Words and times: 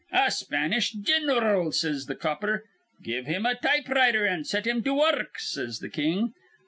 'A 0.11 0.31
Spanish 0.31 0.93
gin'ral,' 0.93 1.71
says 1.71 2.07
th' 2.07 2.19
copper. 2.19 2.65
'Give 3.03 3.27
him 3.27 3.45
a 3.45 3.53
typewriter 3.53 4.25
an' 4.25 4.45
set 4.45 4.65
him 4.65 4.81
to 4.81 4.95
wurruk,' 4.95 5.37
says 5.39 5.77
th' 5.77 5.93
king. 5.93 6.33